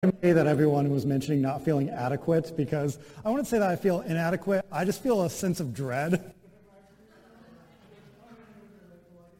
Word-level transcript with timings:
that 0.00 0.46
everyone 0.46 0.90
was 0.90 1.04
mentioning 1.04 1.42
not 1.42 1.64
feeling 1.64 1.90
adequate 1.90 2.56
because 2.56 3.00
I 3.24 3.30
wouldn't 3.30 3.48
say 3.48 3.58
that 3.58 3.68
I 3.68 3.74
feel 3.74 4.02
inadequate. 4.02 4.64
I 4.70 4.84
just 4.84 5.02
feel 5.02 5.22
a 5.22 5.30
sense 5.30 5.58
of 5.58 5.74
dread. 5.74 6.34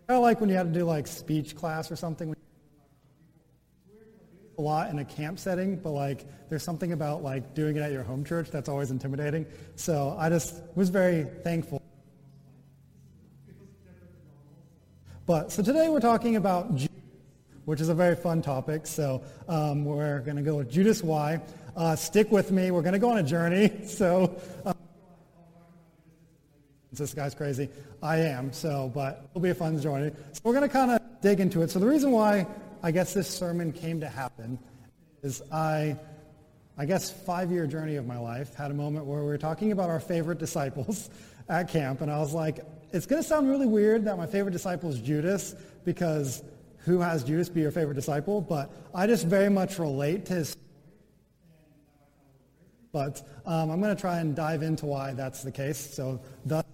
of 0.09 0.21
like 0.21 0.41
when 0.41 0.51
you 0.51 0.57
had 0.57 0.73
to 0.73 0.77
do 0.77 0.85
like 0.85 1.07
speech 1.07 1.55
class 1.55 1.93
or 1.93 1.97
something. 1.97 2.35
A 4.59 4.61
lot 4.61 4.91
in 4.91 4.99
a 4.99 5.05
camp 5.05 5.39
setting, 5.39 5.77
but 5.77 5.91
like 5.91 6.27
there's 6.49 6.65
something 6.65 6.91
about 6.91 7.23
like 7.23 7.55
doing 7.55 7.77
it 7.77 7.81
at 7.81 7.93
your 7.93 8.03
home 8.03 8.25
church 8.25 8.51
that's 8.51 8.69
always 8.69 8.91
intimidating. 8.91 9.47
So 9.77 10.17
I 10.19 10.29
just 10.29 10.61
was 10.75 10.89
very 10.89 11.23
thankful. 11.45 11.81
But 15.25 15.53
so 15.53 15.63
today 15.63 15.89
we're 15.89 16.01
talking 16.01 16.35
about 16.35 16.75
which 17.69 17.83
is 17.83 17.91
a 17.91 17.95
very 17.95 18.17
fun 18.17 18.41
topic. 18.41 18.87
So 18.87 19.23
um, 19.47 19.85
we're 19.85 20.21
going 20.21 20.39
to 20.39 20.43
go 20.43 20.57
with 20.57 20.71
Judas 20.71 21.03
Y. 21.03 21.39
Uh, 21.77 21.95
stick 21.97 22.33
with 22.33 22.51
me. 22.51 22.71
We're 22.71 22.81
going 22.81 22.95
to 22.95 22.99
go 22.99 23.11
on 23.11 23.19
a 23.19 23.23
journey. 23.23 23.71
So 23.85 24.41
um, 24.65 24.75
this 26.95 27.13
guy's 27.13 27.35
crazy. 27.35 27.69
I 28.03 28.21
am. 28.21 28.55
So, 28.55 28.91
but 28.95 29.27
it'll 29.31 29.43
be 29.43 29.51
a 29.51 29.55
fun 29.55 29.79
journey. 29.79 30.13
So 30.33 30.41
we're 30.45 30.55
going 30.55 30.67
to 30.67 30.73
kind 30.73 30.93
of 30.93 31.03
dig 31.21 31.41
into 31.41 31.61
it. 31.61 31.71
So 31.71 31.79
the 31.79 31.87
reason 31.87 32.11
why 32.11 32.47
I 32.83 32.91
guess 32.91 33.13
this 33.13 33.29
sermon 33.29 33.75
came 33.75 34.01
to 34.01 34.09
happen 34.09 34.59
is 35.23 35.43
I, 35.53 35.95
I 36.79 36.87
guess 36.87 37.11
five-year 37.11 37.67
journey 37.67 37.97
of 37.97 38.07
my 38.07 38.19
life 38.19 38.55
had 38.55 38.71
a 38.71 38.75
moment 38.75 39.05
where 39.05 39.21
we 39.21 39.27
were 39.27 39.37
talking 39.37 39.73
about 39.73 39.91
our 39.91 40.01
favorite 40.01 40.39
disciples 40.39 41.11
at 41.51 41.69
camp, 41.69 42.01
and 42.01 42.11
I 42.11 42.19
was 42.19 42.33
like, 42.33 42.61
it's 42.93 43.05
going 43.05 43.23
to 43.23 43.29
sound 43.29 43.47
really 43.47 43.67
weird 43.67 44.07
that 44.07 44.17
my 44.17 44.27
favorite 44.27 44.53
disciple 44.53 44.89
is 44.89 44.99
Judas 45.03 45.55
because 45.85 46.43
who 46.89 47.01
has 47.01 47.23
Judas 47.23 47.49
be 47.49 47.61
your 47.61 47.71
favorite 47.71 47.95
disciple, 47.95 48.41
but 48.41 48.71
I 48.95 49.07
just 49.07 49.27
very 49.27 49.51
much 49.51 49.79
relate 49.79 50.27
to 50.27 50.35
his. 50.35 50.57
But 52.91 53.23
um, 53.45 53.71
I'm 53.71 53.81
going 53.81 53.95
to 53.95 54.01
try 54.01 54.19
and 54.19 54.35
dive 54.35 54.63
into 54.63 54.87
why 54.87 55.13
that's 55.13 55.43
the 55.43 55.53
case. 55.53 55.79
So 55.79 56.21
the. 56.45 56.65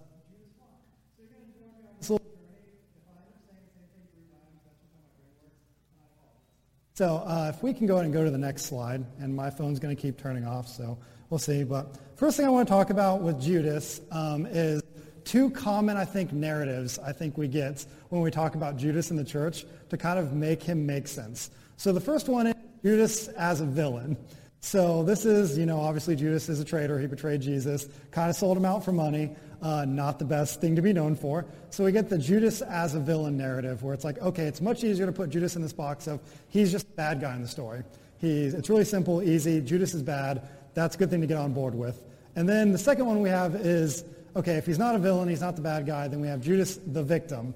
So 6.93 7.17
uh, 7.17 7.51
if 7.53 7.61
we 7.61 7.73
can 7.73 7.87
go 7.87 7.95
ahead 7.95 8.05
and 8.05 8.13
go 8.13 8.23
to 8.23 8.31
the 8.31 8.37
next 8.37 8.67
slide, 8.67 9.03
and 9.19 9.35
my 9.35 9.49
phone's 9.49 9.79
going 9.79 9.93
to 9.93 10.01
keep 10.01 10.17
turning 10.17 10.45
off, 10.47 10.69
so 10.69 10.97
we'll 11.29 11.39
see. 11.39 11.65
But 11.65 11.97
first 12.15 12.37
thing 12.37 12.45
I 12.45 12.49
want 12.49 12.69
to 12.69 12.73
talk 12.73 12.89
about 12.89 13.21
with 13.21 13.41
Judas 13.41 13.99
um, 14.11 14.45
is 14.45 14.81
two 15.25 15.49
common, 15.49 15.97
I 15.97 16.05
think, 16.05 16.31
narratives 16.31 16.97
I 16.99 17.11
think 17.11 17.37
we 17.37 17.47
get 17.47 17.85
when 18.09 18.21
we 18.21 18.31
talk 18.31 18.55
about 18.55 18.77
Judas 18.77 19.11
in 19.11 19.17
the 19.17 19.25
church 19.25 19.65
to 19.89 19.97
kind 19.97 20.17
of 20.17 20.33
make 20.33 20.63
him 20.63 20.85
make 20.85 21.07
sense. 21.07 21.49
So 21.77 21.91
the 21.91 21.99
first 21.99 22.29
one 22.29 22.47
is 22.47 22.55
Judas 22.83 23.27
as 23.29 23.59
a 23.59 23.65
villain. 23.65 24.15
So 24.61 25.03
this 25.03 25.25
is, 25.25 25.57
you 25.57 25.65
know, 25.65 25.79
obviously 25.79 26.15
Judas 26.15 26.49
is 26.49 26.59
a 26.59 26.65
traitor. 26.65 26.97
He 26.97 27.05
betrayed 27.05 27.41
Jesus, 27.41 27.87
kind 28.11 28.29
of 28.29 28.35
sold 28.35 28.57
him 28.57 28.65
out 28.65 28.83
for 28.83 28.91
money. 28.91 29.35
Uh, 29.61 29.85
not 29.85 30.19
the 30.19 30.25
best 30.25 30.61
thing 30.61 30.75
to 30.75 30.81
be 30.81 30.93
known 30.93 31.15
for. 31.15 31.45
So 31.69 31.83
we 31.83 31.91
get 31.91 32.09
the 32.09 32.17
Judas 32.17 32.61
as 32.61 32.93
a 32.93 32.99
villain 32.99 33.37
narrative 33.37 33.83
where 33.83 33.93
it's 33.93 34.03
like, 34.03 34.19
okay, 34.19 34.45
it's 34.45 34.61
much 34.61 34.83
easier 34.83 35.05
to 35.05 35.11
put 35.11 35.29
Judas 35.29 35.55
in 35.55 35.61
this 35.61 35.73
box 35.73 36.07
of 36.07 36.19
he's 36.49 36.71
just 36.71 36.87
a 36.87 36.91
bad 36.91 37.21
guy 37.21 37.35
in 37.35 37.41
the 37.41 37.47
story. 37.47 37.83
He's, 38.19 38.53
it's 38.53 38.69
really 38.69 38.85
simple, 38.85 39.21
easy. 39.23 39.61
Judas 39.61 39.93
is 39.93 40.03
bad. 40.03 40.47
That's 40.73 40.95
a 40.95 40.99
good 40.99 41.09
thing 41.09 41.21
to 41.21 41.27
get 41.27 41.37
on 41.37 41.53
board 41.53 41.73
with. 41.73 42.03
And 42.35 42.49
then 42.49 42.71
the 42.71 42.77
second 42.77 43.05
one 43.05 43.21
we 43.21 43.29
have 43.29 43.55
is 43.55 44.03
okay, 44.35 44.55
if 44.55 44.65
he's 44.65 44.79
not 44.79 44.95
a 44.95 44.99
villain, 44.99 45.29
he's 45.29 45.41
not 45.41 45.55
the 45.55 45.61
bad 45.61 45.85
guy, 45.85 46.07
then 46.07 46.19
we 46.19 46.27
have 46.27 46.41
Judas 46.41 46.77
the 46.85 47.03
victim. 47.03 47.53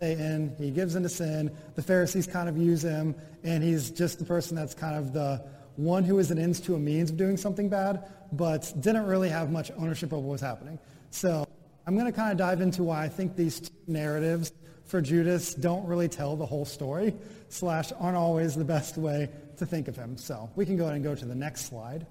Satan, 0.00 0.54
he 0.58 0.70
gives 0.70 0.94
into 0.94 1.08
sin. 1.08 1.50
The 1.74 1.82
Pharisees 1.82 2.26
kind 2.26 2.48
of 2.48 2.58
use 2.58 2.82
him, 2.82 3.14
and 3.42 3.64
he's 3.64 3.90
just 3.90 4.18
the 4.18 4.26
person 4.26 4.54
that's 4.54 4.74
kind 4.74 4.96
of 4.96 5.12
the 5.12 5.42
one 5.76 6.04
who 6.04 6.18
is 6.18 6.30
an 6.30 6.38
ends 6.38 6.60
to 6.60 6.74
a 6.74 6.78
means 6.78 7.10
of 7.10 7.16
doing 7.16 7.36
something 7.36 7.68
bad, 7.68 8.04
but 8.32 8.72
didn't 8.80 9.06
really 9.06 9.28
have 9.28 9.50
much 9.50 9.70
ownership 9.78 10.12
of 10.12 10.18
what 10.18 10.32
was 10.32 10.40
happening. 10.40 10.78
So 11.10 11.46
I'm 11.86 11.94
going 11.94 12.06
to 12.06 12.12
kind 12.12 12.30
of 12.30 12.38
dive 12.38 12.60
into 12.60 12.82
why 12.82 13.04
I 13.04 13.08
think 13.08 13.36
these 13.36 13.60
two 13.60 13.74
narratives 13.86 14.52
for 14.84 15.00
Judas 15.00 15.54
don't 15.54 15.86
really 15.86 16.08
tell 16.08 16.36
the 16.36 16.46
whole 16.46 16.64
story, 16.64 17.14
slash 17.48 17.92
aren't 17.98 18.16
always 18.16 18.54
the 18.54 18.64
best 18.64 18.96
way 18.98 19.28
to 19.56 19.66
think 19.66 19.88
of 19.88 19.96
him. 19.96 20.16
So 20.16 20.50
we 20.56 20.66
can 20.66 20.76
go 20.76 20.84
ahead 20.84 20.96
and 20.96 21.04
go 21.04 21.14
to 21.14 21.24
the 21.24 21.34
next 21.34 21.66
slide. 21.66 22.06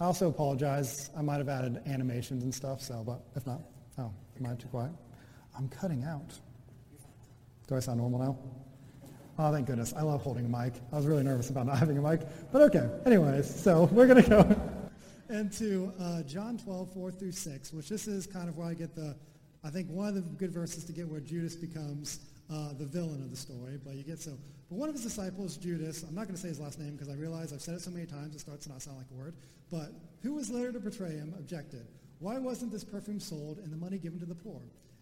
I 0.00 0.06
also 0.06 0.28
apologize. 0.28 1.10
I 1.14 1.20
might 1.20 1.36
have 1.36 1.50
added 1.50 1.82
animations 1.86 2.42
and 2.42 2.54
stuff, 2.54 2.80
so, 2.80 3.02
but 3.04 3.20
if 3.36 3.46
not, 3.46 3.60
oh, 3.98 4.10
am 4.38 4.46
I 4.46 4.54
too 4.54 4.68
quiet? 4.68 4.92
I'm 5.56 5.68
cutting 5.68 6.04
out. 6.04 6.32
Do 7.68 7.76
I 7.76 7.80
sound 7.80 7.98
normal 7.98 8.18
now? 8.18 8.38
Oh, 9.38 9.52
thank 9.52 9.66
goodness. 9.66 9.92
I 9.94 10.00
love 10.00 10.22
holding 10.22 10.46
a 10.46 10.48
mic. 10.48 10.72
I 10.90 10.96
was 10.96 11.06
really 11.06 11.22
nervous 11.22 11.50
about 11.50 11.66
not 11.66 11.78
having 11.78 11.98
a 11.98 12.02
mic, 12.02 12.22
but 12.50 12.62
okay. 12.62 12.88
Anyways, 13.04 13.62
so 13.62 13.84
we're 13.92 14.06
going 14.06 14.22
to 14.22 14.30
go 14.30 14.72
into 15.28 15.92
uh, 16.00 16.22
John 16.22 16.56
12, 16.56 16.94
4 16.94 17.12
through 17.12 17.32
6, 17.32 17.72
which 17.74 17.90
this 17.90 18.08
is 18.08 18.26
kind 18.26 18.48
of 18.48 18.56
where 18.56 18.68
I 18.68 18.74
get 18.74 18.94
the, 18.94 19.14
I 19.62 19.68
think 19.68 19.90
one 19.90 20.08
of 20.08 20.14
the 20.14 20.22
good 20.22 20.50
verses 20.50 20.84
to 20.84 20.92
get 20.92 21.08
where 21.08 21.20
Judas 21.20 21.56
becomes 21.56 22.20
uh, 22.50 22.72
the 22.78 22.84
villain 22.84 23.22
of 23.22 23.30
the 23.30 23.36
story, 23.36 23.78
but 23.84 23.94
you 23.94 24.02
get 24.02 24.18
so. 24.18 24.32
But 24.68 24.78
one 24.78 24.88
of 24.88 24.94
his 24.94 25.04
disciples, 25.04 25.56
Judas, 25.56 26.02
I'm 26.02 26.14
not 26.14 26.22
going 26.22 26.34
to 26.34 26.40
say 26.40 26.48
his 26.48 26.60
last 26.60 26.78
name 26.78 26.92
because 26.92 27.08
I 27.08 27.14
realize 27.14 27.52
I've 27.52 27.60
said 27.60 27.74
it 27.74 27.80
so 27.80 27.90
many 27.90 28.06
times 28.06 28.34
it 28.34 28.40
starts 28.40 28.66
to 28.66 28.72
not 28.72 28.82
sound 28.82 28.98
like 28.98 29.06
a 29.12 29.14
word, 29.14 29.34
but 29.70 29.92
who 30.22 30.34
was 30.34 30.50
later 30.50 30.72
to 30.72 30.80
betray 30.80 31.10
him, 31.10 31.34
objected, 31.38 31.86
Why 32.18 32.38
wasn't 32.38 32.72
this 32.72 32.84
perfume 32.84 33.20
sold 33.20 33.58
and 33.58 33.72
the 33.72 33.76
money 33.76 33.98
given 33.98 34.18
to 34.20 34.26
the 34.26 34.34
poor? 34.34 34.60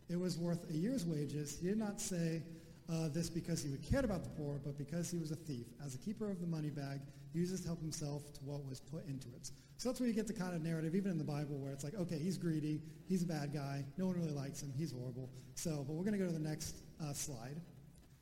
It 0.09 0.19
was 0.19 0.39
worth 0.39 0.71
a 0.71 0.75
year's 0.75 1.05
wages. 1.05 1.59
He 1.61 1.69
did 1.69 1.79
not 1.79 2.01
say 2.01 2.43
uh, 2.91 3.09
this 3.09 3.29
because 3.29 3.63
he 3.63 3.77
cared 3.91 4.05
about 4.05 4.25
the 4.25 4.31
poor, 4.31 4.61
but 4.65 4.79
because 4.79 5.11
he 5.11 5.19
was 5.19 5.31
a 5.31 5.37
thief. 5.37 5.67
As 5.85 5.95
a 5.95 5.99
keeper 5.99 6.31
of 6.31 6.41
the 6.41 6.47
money 6.47 6.71
bag, 6.71 7.01
uses 7.33 7.61
to 7.63 7.69
help 7.69 7.81
himself 7.81 8.33
to 8.35 8.41
what 8.45 8.65
was 8.67 8.81
put 8.81 9.07
into 9.07 9.29
it. 9.29 9.51
So 9.77 9.89
that's 9.89 10.01
where 10.01 10.09
you 10.09 10.15
get 10.15 10.27
the 10.27 10.33
kind 10.33 10.55
of 10.55 10.63
narrative, 10.63 10.95
even 10.95 11.11
in 11.13 11.19
the 11.19 11.25
Bible, 11.25 11.57
where 11.59 11.73
it's 11.73 11.85
like, 11.85 11.95
okay, 11.95 12.19
he's 12.19 12.37
greedy, 12.37 12.81
he's 13.07 13.23
a 13.23 13.27
bad 13.27 13.53
guy, 13.53 13.85
no 13.97 14.07
one 14.07 14.17
really 14.17 14.33
likes 14.33 14.63
him, 14.63 14.73
he's 14.77 14.93
horrible. 14.93 15.31
So, 15.55 15.85
but 15.87 15.95
we're 15.95 16.05
going 16.05 16.19
to 16.19 16.19
go 16.19 16.27
to 16.27 16.33
the 16.33 16.39
next 16.39 16.77
uh, 17.03 17.13
slide. 17.13 17.61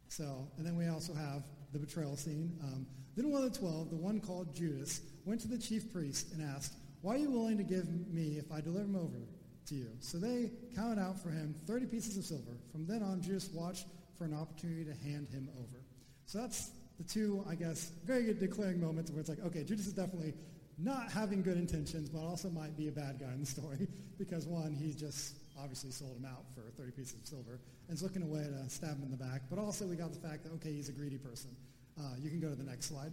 So, 0.09 0.49
and 0.59 0.66
then 0.66 0.77
we 0.77 0.89
also 0.89 1.15
have 1.15 1.45
the 1.72 1.78
betrayal 1.78 2.16
scene. 2.16 2.59
Um, 2.62 2.87
then 3.16 3.31
one 3.31 3.43
of 3.43 3.53
the 3.53 3.59
twelve, 3.59 3.91
the 3.91 3.97
one 3.97 4.21
called 4.21 4.55
Judas, 4.55 5.00
went 5.25 5.41
to 5.41 5.49
the 5.49 5.59
chief 5.59 5.93
priest 5.93 6.33
and 6.33 6.43
asked, 6.43 6.75
Why 7.00 7.15
are 7.15 7.19
you 7.19 7.31
willing 7.31 7.56
to 7.56 7.65
give 7.65 7.89
me 8.12 8.37
if 8.39 8.53
I 8.53 8.61
deliver 8.61 8.84
him 8.84 8.97
over 8.97 9.27
to 9.69 9.75
you? 9.75 9.89
So 10.00 10.19
they 10.19 10.50
counted 10.75 11.00
out 11.00 11.19
for 11.19 11.31
him 11.31 11.55
30 11.66 11.87
pieces 11.87 12.16
of 12.19 12.25
silver. 12.25 12.59
From 12.71 12.87
then 12.87 13.03
on, 13.03 13.22
Judas 13.22 13.49
watched 13.53 13.87
for 14.19 14.25
an 14.25 14.34
opportunity 14.34 14.84
to 14.84 14.95
hand 15.09 15.28
him 15.31 15.49
over. 15.59 15.83
So 16.27 16.39
that's 16.39 16.71
the 16.99 17.05
two, 17.05 17.45
I 17.49 17.55
guess, 17.55 17.93
very 18.05 18.25
good 18.25 18.39
declaring 18.39 18.81
moments 18.81 19.11
where 19.11 19.21
it's 19.21 19.29
like, 19.29 19.45
okay, 19.45 19.65
Judas 19.65 19.87
is 19.87 19.93
definitely 19.93 20.34
not 20.79 21.11
having 21.11 21.43
good 21.43 21.57
intentions, 21.57 22.09
but 22.09 22.21
also 22.21 22.49
might 22.51 22.77
be 22.77 22.89
a 22.89 22.93
bad 22.93 23.19
guy 23.19 23.33
in 23.33 23.41
the 23.41 23.47
story 23.47 23.89
because 24.19 24.47
one, 24.47 24.75
he 24.75 24.93
just 24.93 25.37
obviously 25.59 25.91
sold 25.91 26.17
him 26.17 26.27
out 26.27 26.45
for 26.55 26.71
30 26.77 26.93
pieces 26.93 27.15
of 27.21 27.27
silver 27.27 27.61
and 27.89 27.97
is 27.97 28.03
looking 28.03 28.23
away 28.23 28.45
to 28.45 28.71
stab 28.71 28.97
him 28.97 29.05
in 29.05 29.11
the 29.11 29.17
back. 29.17 29.43
But 29.49 29.59
also 29.59 29.87
we 29.87 29.97
got 29.97 30.12
the 30.12 30.21
fact 30.21 30.45
that, 30.45 30.53
okay, 30.55 30.73
he's 30.73 30.89
a 30.89 30.93
greedy 30.93 31.19
person. 31.19 31.51
Uh, 31.99 32.15
you 32.21 32.29
can 32.29 32.41
go 32.41 32.51
to 32.51 32.57
the 32.57 32.65
next 32.65 32.87
slide. 32.87 33.13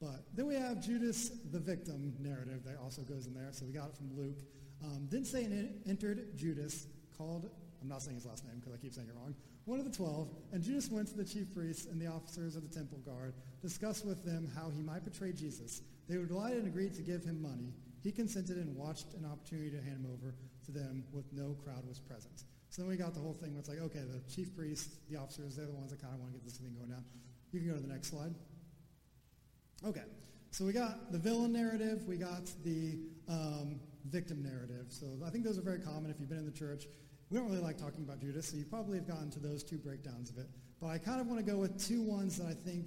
But 0.00 0.24
then 0.34 0.46
we 0.46 0.54
have 0.56 0.82
Judas, 0.82 1.30
the 1.52 1.60
victim 1.60 2.14
narrative 2.18 2.64
that 2.64 2.76
also 2.82 3.02
goes 3.02 3.26
in 3.26 3.34
there. 3.34 3.50
So 3.52 3.64
we 3.64 3.72
got 3.72 3.90
it 3.90 3.96
from 3.96 4.16
Luke. 4.16 4.36
Um, 4.82 5.08
then 5.10 5.24
Satan 5.24 5.80
entered 5.86 6.36
Judas, 6.36 6.86
called, 7.16 7.48
I'm 7.84 7.90
not 7.90 8.00
saying 8.02 8.16
his 8.16 8.24
last 8.24 8.46
name 8.46 8.56
because 8.58 8.72
I 8.72 8.78
keep 8.78 8.94
saying 8.94 9.08
it 9.08 9.14
wrong, 9.14 9.34
one 9.66 9.78
of 9.78 9.84
the 9.84 9.94
twelve, 9.94 10.28
and 10.52 10.62
Judas 10.62 10.90
went 10.90 11.06
to 11.08 11.16
the 11.16 11.24
chief 11.24 11.52
priests 11.54 11.84
and 11.84 12.00
the 12.00 12.06
officers 12.06 12.56
of 12.56 12.66
the 12.66 12.74
temple 12.74 12.98
guard, 13.04 13.34
discussed 13.60 14.06
with 14.06 14.24
them 14.24 14.50
how 14.56 14.70
he 14.70 14.80
might 14.80 15.04
betray 15.04 15.32
Jesus. 15.32 15.82
They 16.08 16.16
were 16.16 16.24
delighted 16.24 16.60
and 16.60 16.68
agreed 16.68 16.94
to 16.94 17.02
give 17.02 17.24
him 17.24 17.42
money. 17.42 17.74
He 18.02 18.10
consented 18.10 18.56
and 18.56 18.74
watched 18.74 19.12
an 19.12 19.26
opportunity 19.30 19.70
to 19.70 19.82
hand 19.82 20.04
him 20.04 20.06
over 20.10 20.34
to 20.64 20.72
them 20.72 21.04
with 21.12 21.30
no 21.32 21.56
crowd 21.62 21.86
was 21.86 22.00
present. 22.00 22.44
So 22.70 22.82
then 22.82 22.88
we 22.88 22.96
got 22.96 23.12
the 23.12 23.20
whole 23.20 23.34
thing 23.34 23.52
where 23.52 23.60
it's 23.60 23.68
like, 23.68 23.80
okay, 23.80 24.00
the 24.00 24.20
chief 24.34 24.56
priests, 24.56 24.96
the 25.10 25.16
officers, 25.16 25.56
they're 25.56 25.66
the 25.66 25.72
ones 25.72 25.90
that 25.90 26.00
kind 26.00 26.14
of 26.14 26.20
want 26.20 26.32
to 26.32 26.38
get 26.38 26.44
this 26.44 26.56
thing 26.56 26.74
going 26.76 26.90
down. 26.90 27.04
You 27.52 27.60
can 27.60 27.68
go 27.68 27.76
to 27.76 27.82
the 27.82 27.92
next 27.92 28.08
slide. 28.08 28.34
Okay, 29.86 30.04
so 30.50 30.64
we 30.64 30.72
got 30.72 31.12
the 31.12 31.18
villain 31.18 31.52
narrative, 31.52 32.04
we 32.06 32.16
got 32.16 32.50
the 32.64 32.98
um, 33.28 33.78
victim 34.06 34.42
narrative. 34.42 34.86
So 34.88 35.06
I 35.24 35.30
think 35.30 35.44
those 35.44 35.58
are 35.58 35.62
very 35.62 35.80
common 35.80 36.10
if 36.10 36.18
you've 36.18 36.28
been 36.28 36.38
in 36.38 36.46
the 36.46 36.50
church. 36.50 36.86
We 37.30 37.38
don't 37.38 37.48
really 37.48 37.62
like 37.62 37.78
talking 37.78 38.04
about 38.04 38.20
Judas, 38.20 38.48
so 38.48 38.56
you 38.56 38.64
probably 38.64 38.98
have 38.98 39.08
gotten 39.08 39.30
to 39.30 39.40
those 39.40 39.62
two 39.62 39.78
breakdowns 39.78 40.30
of 40.30 40.38
it. 40.38 40.46
But 40.80 40.88
I 40.88 40.98
kind 40.98 41.20
of 41.20 41.26
want 41.26 41.44
to 41.44 41.50
go 41.50 41.58
with 41.58 41.82
two 41.84 42.02
ones 42.02 42.36
that 42.38 42.46
I 42.46 42.54
think 42.54 42.86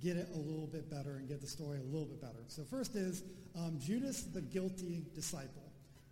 get 0.00 0.16
it 0.16 0.28
a 0.34 0.38
little 0.38 0.66
bit 0.66 0.90
better 0.90 1.16
and 1.16 1.28
get 1.28 1.40
the 1.40 1.46
story 1.46 1.78
a 1.78 1.82
little 1.82 2.06
bit 2.06 2.20
better. 2.20 2.44
So 2.48 2.62
first 2.64 2.94
is 2.94 3.24
um, 3.56 3.78
Judas, 3.78 4.24
the 4.24 4.42
guilty 4.42 5.04
disciple. 5.14 5.62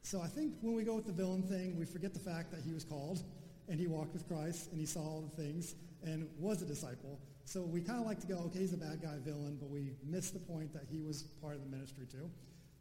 So 0.03 0.21
I 0.21 0.27
think 0.27 0.55
when 0.63 0.75
we 0.75 0.83
go 0.83 0.95
with 0.97 1.07
the 1.07 1.13
villain 1.13 1.43
thing, 1.43 1.79
we 1.79 1.85
forget 1.85 2.13
the 2.15 2.21
fact 2.21 2.51
that 2.53 2.63
he 2.63 2.73
was 2.73 2.85
called 2.85 3.23
and 3.69 3.79
he 3.79 3.87
walked 3.87 4.15
with 4.15 4.27
Christ 4.27 4.71
and 4.71 4.81
he 4.81 4.87
saw 4.87 5.01
all 5.01 5.31
the 5.35 5.43
things 5.43 5.75
and 6.05 6.29
was 6.39 6.63
a 6.63 6.67
disciple. 6.67 7.21
So 7.45 7.63
we 7.63 7.81
kind 7.81 8.01
of 8.01 8.07
like 8.07 8.21
to 8.21 8.27
go, 8.27 8.39
okay, 8.47 8.61
he's 8.61 8.73
a 8.73 8.79
bad 8.79 9.03
guy 9.03 9.17
villain, 9.25 9.59
but 9.61 9.69
we 9.69 9.93
miss 10.05 10.31
the 10.31 10.39
point 10.39 10.73
that 10.73 10.85
he 10.91 11.01
was 11.01 11.23
part 11.41 11.55
of 11.55 11.63
the 11.63 11.69
ministry 11.69 12.07
too. 12.11 12.31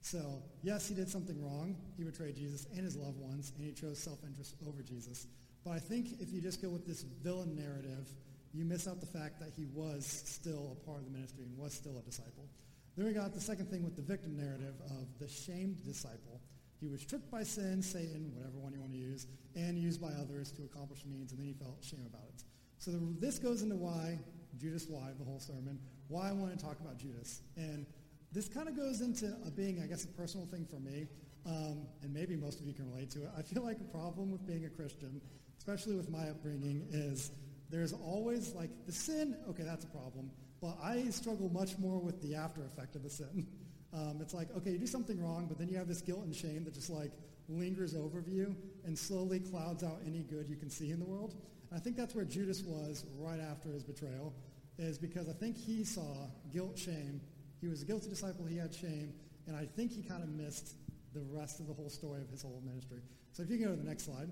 So 0.02 0.42
yes, 0.64 0.88
he 0.88 0.96
did 0.96 1.10
something 1.10 1.42
wrong. 1.44 1.76
He 1.98 2.04
betrayed 2.04 2.36
Jesus 2.36 2.68
and 2.76 2.84
his 2.84 2.96
loved 2.96 3.20
ones, 3.20 3.54
and 3.56 3.66
he 3.66 3.72
chose 3.72 4.00
self-interest 4.00 4.56
over 4.68 4.82
Jesus. 4.82 5.28
But 5.64 5.72
I 5.72 5.80
think 5.80 6.20
if 6.20 6.34
you 6.34 6.42
just 6.42 6.62
go 6.62 6.70
with 6.70 6.88
this 6.88 7.04
villain 7.04 7.56
narrative, 7.56 8.10
you 8.54 8.66
miss 8.66 8.88
out 8.88 9.00
the 9.00 9.06
fact 9.06 9.40
that 9.40 9.52
he 9.56 9.66
was 9.74 10.06
still 10.26 10.76
a 10.82 10.86
part 10.86 11.00
of 11.00 11.06
the 11.06 11.12
ministry 11.12 11.46
and 11.46 11.58
was 11.58 11.74
still 11.74 11.98
a 11.98 12.02
disciple. 12.02 12.50
Then 12.98 13.06
we 13.06 13.14
got 13.14 13.34
the 13.34 13.40
second 13.40 13.70
thing 13.70 13.84
with 13.84 13.96
the 13.96 14.02
victim 14.02 14.36
narrative 14.36 14.76
of 14.90 15.08
the 15.20 15.28
shamed 15.28 15.84
disciple. 15.86 16.42
He 16.82 16.88
was 16.88 17.06
tricked 17.06 17.30
by 17.30 17.44
sin, 17.44 17.82
Satan, 17.82 18.34
whatever 18.36 18.58
one 18.58 18.74
you 18.74 18.82
want 18.82 18.92
to 18.92 18.98
use, 18.98 19.28
and 19.56 19.78
used 19.78 20.02
by 20.02 20.10
others 20.20 20.52
to 20.54 20.64
accomplish 20.64 21.06
means, 21.06 21.32
and 21.32 21.40
then 21.40 21.48
he 21.48 21.54
felt 21.54 21.78
shame 21.82 22.06
about 22.10 22.28
it. 22.28 22.44
So 22.80 22.92
the, 22.92 23.00
this 23.20 23.38
goes 23.38 23.62
into 23.62 23.76
why, 23.76 24.18
Judas 24.58 24.88
why, 24.90 25.12
the 25.18 25.24
whole 25.24 25.40
sermon, 25.40 25.80
why 26.08 26.30
I 26.30 26.32
want 26.34 26.58
to 26.58 26.66
talk 26.66 26.80
about 26.82 26.98
Judas. 26.98 27.42
And 27.56 27.86
this 28.32 28.48
kind 28.48 28.68
of 28.68 28.76
goes 28.76 29.02
into 29.02 29.34
a 29.46 29.52
being, 29.52 29.82
I 29.84 29.88
guess, 29.88 30.06
a 30.06 30.08
personal 30.08 30.46
thing 30.48 30.66
for 30.66 30.80
me, 30.80 31.08
um, 31.46 31.88
and 32.02 32.14
maybe 32.14 32.36
most 32.36 32.60
of 32.60 32.66
you 32.66 32.74
can 32.74 32.90
relate 32.90 33.12
to 33.12 33.24
it. 33.24 33.30
I 33.38 33.42
feel 33.42 33.64
like 33.64 33.78
a 33.80 33.98
problem 33.98 34.32
with 34.32 34.46
being 34.46 34.66
a 34.66 34.70
Christian, 34.70 35.22
especially 35.58 35.96
with 35.96 36.10
my 36.10 36.30
upbringing, 36.30 36.88
is 36.92 37.32
there's 37.70 37.94
always 37.94 38.54
like 38.54 38.70
the 38.86 38.92
sin, 38.92 39.36
okay, 39.50 39.64
that's 39.64 39.86
a 39.86 39.90
problem, 39.90 40.32
but 40.62 40.78
I 40.84 41.10
struggle 41.10 41.50
much 41.50 41.78
more 41.78 42.00
with 42.00 42.22
the 42.22 42.36
after 42.36 42.64
effect 42.66 42.96
of 42.96 43.04
the 43.04 43.10
sin. 43.10 43.48
Um, 43.94 44.20
it's 44.22 44.34
like, 44.34 44.48
okay, 44.56 44.72
you 44.72 44.78
do 44.78 44.88
something 44.88 45.22
wrong, 45.22 45.48
but 45.48 45.58
then 45.58 45.68
you 45.68 45.78
have 45.78 45.88
this 45.88 46.02
guilt 46.02 46.24
and 46.24 46.34
shame 46.34 46.64
that 46.64 46.74
just 46.74 46.90
like 46.90 47.12
lingers 47.50 47.96
over 47.96 48.24
you 48.26 48.56
and 48.86 48.98
slowly 48.98 49.40
clouds 49.40 49.84
out 49.84 50.00
any 50.06 50.20
good 50.24 50.48
you 50.48 50.56
can 50.56 50.70
see 50.70 50.92
in 50.92 51.00
the 51.00 51.06
world. 51.06 51.36
And 51.70 51.78
I 51.78 51.84
think 51.84 51.98
that's 51.98 52.16
where 52.16 52.24
Judas 52.24 52.64
was 52.64 53.06
right 53.18 53.40
after 53.40 53.70
his 53.70 53.84
betrayal, 53.84 54.34
is 54.78 54.98
because 54.98 55.28
I 55.28 55.34
think 55.34 55.58
he 55.58 55.84
saw 55.84 56.28
guilt, 56.54 56.78
shame. 56.78 57.20
He 57.62 57.68
was 57.68 57.84
a 57.84 57.86
guilty 57.86 58.10
disciple, 58.10 58.46
he 58.46 58.58
had 58.58 58.74
shame, 58.74 59.14
and 59.48 59.56
I 59.56 59.66
think 59.66 59.92
he 59.92 60.02
kind 60.02 60.24
of 60.24 60.30
missed 60.30 60.74
the 61.14 61.22
rest 61.22 61.60
of 61.60 61.68
the 61.68 61.74
whole 61.74 61.90
story 61.90 62.22
of 62.22 62.30
his 62.30 62.42
whole 62.42 62.62
ministry. 62.66 63.00
So 63.34 63.44
if 63.44 63.50
you 63.50 63.58
can 63.58 63.68
go 63.68 63.72
to 63.72 63.78
the 63.78 63.88
next 63.88 64.06
slide. 64.06 64.30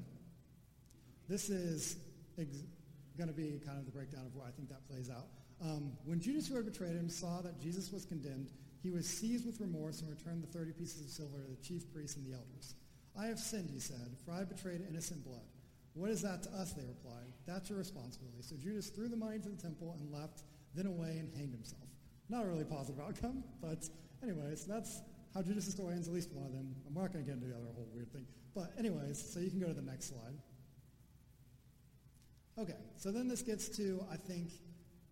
This 1.29 1.49
is 1.51 1.97
ex- 2.39 2.63
going 3.15 3.29
to 3.29 3.35
be 3.35 3.61
kind 3.63 3.77
of 3.77 3.85
the 3.85 3.91
breakdown 3.91 4.25
of 4.25 4.35
where 4.35 4.47
I 4.47 4.51
think 4.51 4.67
that 4.69 4.87
plays 4.89 5.09
out. 5.11 5.27
Um, 5.61 5.91
when 6.05 6.19
Judas, 6.19 6.47
who 6.47 6.55
had 6.55 6.65
betrayed 6.65 6.95
him, 6.95 7.07
saw 7.07 7.41
that 7.41 7.61
Jesus 7.61 7.91
was 7.91 8.03
condemned, 8.03 8.49
he 8.81 8.89
was 8.89 9.05
seized 9.05 9.45
with 9.45 9.59
remorse 9.59 10.01
and 10.01 10.09
returned 10.09 10.41
the 10.41 10.47
30 10.47 10.71
pieces 10.71 11.05
of 11.05 11.11
silver 11.11 11.43
to 11.43 11.49
the 11.49 11.61
chief 11.61 11.91
priests 11.93 12.17
and 12.17 12.25
the 12.25 12.33
elders. 12.33 12.73
I 13.17 13.25
have 13.27 13.37
sinned, 13.37 13.69
he 13.69 13.79
said, 13.79 14.15
for 14.25 14.31
I 14.31 14.43
betrayed 14.43 14.81
innocent 14.89 15.23
blood. 15.23 15.45
What 15.93 16.09
is 16.09 16.21
that 16.21 16.43
to 16.43 16.49
us, 16.51 16.73
they 16.73 16.85
replied. 16.85 17.33
That's 17.45 17.69
your 17.69 17.77
responsibility. 17.77 18.41
So 18.41 18.55
Judas 18.55 18.89
threw 18.89 19.09
the 19.09 19.17
money 19.17 19.35
into 19.35 19.49
the 19.49 19.61
temple 19.61 19.95
and 19.99 20.11
left, 20.11 20.43
then 20.73 20.85
away 20.85 21.17
and 21.19 21.29
hanged 21.35 21.53
himself. 21.53 21.89
Not 22.29 22.45
a 22.45 22.47
really 22.47 22.63
positive 22.63 23.01
outcome, 23.01 23.43
but 23.61 23.89
anyways, 24.21 24.65
that's 24.65 25.01
how 25.33 25.41
Judas' 25.41 25.71
story 25.71 25.93
ends, 25.93 26.07
at 26.07 26.13
least 26.13 26.31
one 26.31 26.45
of 26.45 26.53
them. 26.53 26.75
I'm 26.87 26.93
not 26.93 27.11
going 27.11 27.25
to 27.25 27.31
get 27.31 27.35
into 27.41 27.47
the 27.47 27.55
other 27.55 27.71
whole 27.73 27.87
weird 27.93 28.11
thing. 28.11 28.25
But 28.53 28.71
anyways, 28.77 29.33
so 29.33 29.39
you 29.39 29.49
can 29.49 29.59
go 29.59 29.67
to 29.67 29.73
the 29.73 29.81
next 29.81 30.09
slide. 30.09 30.37
Okay, 32.57 32.75
so 32.97 33.11
then 33.11 33.27
this 33.27 33.41
gets 33.41 33.69
to, 33.77 34.05
I 34.11 34.17
think, 34.17 34.51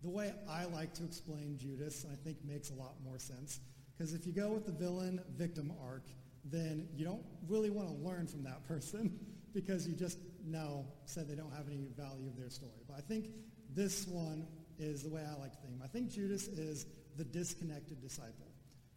the 0.02 0.10
way 0.10 0.32
I 0.48 0.66
like 0.66 0.94
to 0.94 1.04
explain 1.04 1.56
Judas, 1.58 2.06
I 2.10 2.14
think 2.16 2.38
makes 2.44 2.70
a 2.70 2.74
lot 2.74 2.94
more 3.04 3.18
sense. 3.18 3.60
Because 3.96 4.12
if 4.12 4.26
you 4.26 4.32
go 4.32 4.50
with 4.50 4.66
the 4.66 4.72
villain 4.72 5.20
victim 5.36 5.72
arc, 5.82 6.04
then 6.44 6.88
you 6.94 7.04
don't 7.04 7.24
really 7.48 7.70
want 7.70 7.88
to 7.88 7.94
learn 7.94 8.26
from 8.26 8.44
that 8.44 8.62
person 8.68 9.18
because 9.54 9.88
you 9.88 9.94
just 9.96 10.18
now 10.44 10.84
said 11.04 11.28
they 11.28 11.34
don't 11.34 11.52
have 11.52 11.66
any 11.68 11.88
value 11.96 12.28
of 12.28 12.36
their 12.38 12.50
story. 12.50 12.82
But 12.86 12.98
I 12.98 13.00
think 13.00 13.30
this 13.74 14.06
one 14.06 14.46
is 14.78 15.02
the 15.02 15.10
way 15.10 15.22
I 15.22 15.38
like 15.40 15.52
to 15.52 15.58
think. 15.58 15.80
I 15.82 15.88
think 15.88 16.10
Judas 16.10 16.46
is 16.48 16.86
the 17.18 17.24
disconnected 17.24 18.00
disciple. 18.00 18.46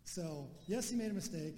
So, 0.05 0.47
yes, 0.67 0.89
he 0.89 0.95
made 0.95 1.11
a 1.11 1.13
mistake. 1.13 1.55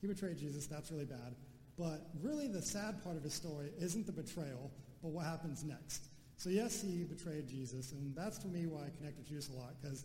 He 0.00 0.06
betrayed 0.06 0.38
Jesus. 0.38 0.66
That's 0.66 0.90
really 0.90 1.04
bad. 1.04 1.34
But 1.76 2.08
really, 2.22 2.48
the 2.48 2.62
sad 2.62 3.02
part 3.02 3.16
of 3.16 3.22
his 3.22 3.34
story 3.34 3.70
isn't 3.78 4.06
the 4.06 4.12
betrayal, 4.12 4.70
but 5.02 5.10
what 5.10 5.26
happens 5.26 5.64
next. 5.64 6.08
So 6.36 6.50
yes, 6.50 6.82
he 6.82 7.04
betrayed 7.04 7.48
Jesus, 7.48 7.92
and 7.92 8.14
that's 8.14 8.38
to 8.38 8.48
me 8.48 8.66
why 8.66 8.82
I 8.82 8.90
connect 8.96 9.18
with 9.18 9.28
Judas 9.28 9.50
a 9.50 9.52
lot, 9.52 9.74
because 9.80 10.04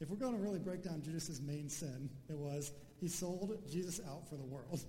if 0.00 0.08
we're 0.08 0.16
going 0.16 0.34
to 0.34 0.42
really 0.42 0.58
break 0.58 0.82
down 0.82 1.02
Judas's 1.02 1.40
main 1.40 1.68
sin, 1.68 2.08
it 2.28 2.36
was 2.36 2.72
he 3.00 3.08
sold 3.08 3.58
Jesus 3.70 4.00
out 4.08 4.28
for 4.28 4.36
the 4.36 4.44
world. 4.44 4.84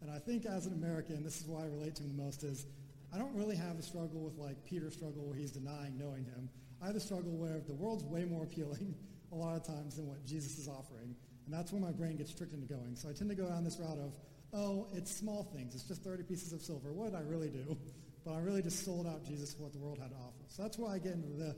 And 0.00 0.10
I 0.10 0.18
think 0.18 0.46
as 0.46 0.66
an 0.66 0.72
American, 0.72 1.22
this 1.22 1.40
is 1.40 1.46
why 1.46 1.62
I 1.62 1.66
relate 1.66 1.94
to 1.96 2.02
him 2.02 2.16
the 2.16 2.22
most, 2.22 2.42
is 2.42 2.66
I 3.14 3.18
don't 3.18 3.34
really 3.34 3.56
have 3.56 3.78
a 3.78 3.82
struggle 3.82 4.20
with 4.20 4.36
like 4.38 4.64
Peter's 4.64 4.94
struggle 4.94 5.24
where 5.24 5.36
he's 5.36 5.52
denying 5.52 5.96
knowing 5.98 6.24
him. 6.24 6.48
I 6.82 6.86
have 6.86 6.96
a 6.96 7.00
struggle 7.00 7.32
where 7.32 7.60
the 7.60 7.74
world's 7.74 8.04
way 8.04 8.24
more 8.24 8.42
appealing 8.42 8.94
a 9.32 9.36
lot 9.36 9.56
of 9.56 9.64
times 9.66 9.96
than 9.96 10.06
what 10.06 10.24
Jesus 10.24 10.58
is 10.58 10.68
offering. 10.68 11.14
And 11.46 11.54
that's 11.54 11.72
where 11.72 11.80
my 11.80 11.92
brain 11.92 12.16
gets 12.16 12.32
tricked 12.32 12.52
into 12.52 12.66
going. 12.66 12.94
So 12.96 13.08
I 13.08 13.12
tend 13.12 13.30
to 13.30 13.36
go 13.36 13.48
down 13.48 13.64
this 13.64 13.78
route 13.78 13.98
of, 13.98 14.12
oh, 14.52 14.86
it's 14.92 15.14
small 15.14 15.44
things. 15.54 15.74
It's 15.74 15.84
just 15.84 16.02
30 16.04 16.22
pieces 16.24 16.52
of 16.52 16.60
silver. 16.60 16.92
What 16.92 17.10
did 17.10 17.14
I 17.16 17.22
really 17.22 17.48
do? 17.48 17.76
but 18.24 18.34
I 18.34 18.38
really 18.40 18.62
just 18.62 18.84
sold 18.84 19.06
out 19.06 19.24
Jesus 19.24 19.54
for 19.54 19.64
what 19.64 19.72
the 19.72 19.78
world 19.78 19.98
had 19.98 20.10
to 20.10 20.16
offer. 20.16 20.44
So 20.48 20.62
that's 20.62 20.78
why 20.78 20.94
I 20.94 20.98
get 20.98 21.14
into 21.14 21.28
the 21.28 21.56